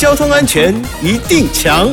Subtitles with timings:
[0.00, 0.74] 交通安全
[1.04, 1.86] 一定强。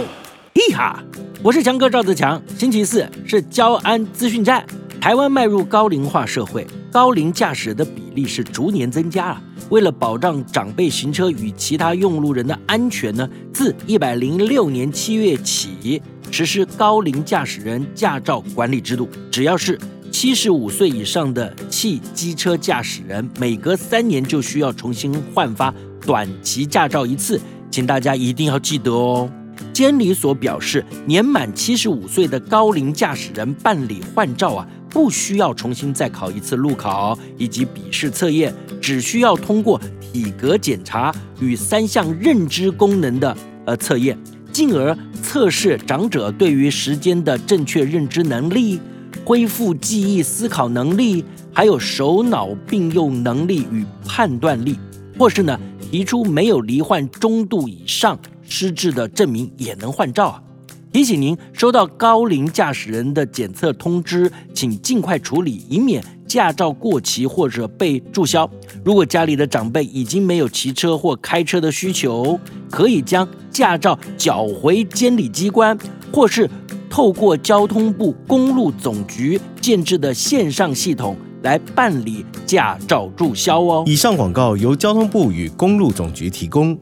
[0.56, 1.04] 嘿哈，
[1.44, 2.42] 我是强哥赵德强。
[2.58, 4.66] 星期四是交安资讯站。
[5.02, 9.42] 台湾迈入高龄化社会，高龄驾驶的比例是逐年增加啊。
[9.68, 16.02] 为了保障长辈行车与其他用路人的安全呢，自一百零六年七月起
[16.32, 19.10] 实施高龄驾驶人驾照管理制度。
[19.30, 19.78] 只要是
[20.10, 25.74] 七十五岁以上的汽机车驾驶人，每隔三年就需要重新换发
[26.06, 27.40] 短期驾照一次，
[27.78, 29.30] 请大家一定要记得哦。
[29.72, 34.68] 监理所表示，年满七十五岁的高龄驾驶人办理换照啊。
[34.90, 38.52] 不需要重新再考一次路考以及笔试测验，
[38.82, 44.18] 只需要通过体格检查与三项认知功能的呃测验，
[44.52, 48.80] 进而测试长者对于时间的正确认知能力、
[49.24, 51.24] 恢复记忆思考能力，
[51.54, 54.80] 还有手脑并用能力与判断力，
[55.20, 55.60] 或是呢
[55.90, 60.44] 提出没有罹患中度以上失智的证明也能换照啊。
[60.92, 68.50] 提醒您，收到高龄驾驶人的检测通知，请尽快处理，以免驾照过期或者被注销。
[68.84, 75.78] 如果家里的长辈已经没有骑车或开车的需求，可以将驾照缴回监理机关，
[76.12, 76.50] 或是
[76.90, 81.16] 透过交通部公路总局建制的线上系统
[81.48, 83.84] 来办理驾照注销哦。
[83.88, 86.78] 以上广告由交通部与公路总局提供。